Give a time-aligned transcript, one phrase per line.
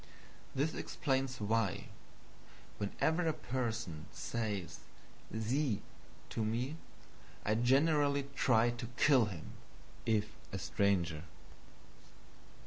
[0.55, 1.89] This explains why,
[2.79, 4.79] whenever a person says
[5.31, 5.79] SIE
[6.31, 6.77] to me,
[7.45, 9.51] I generally try to kill him,
[10.07, 11.21] if a stranger.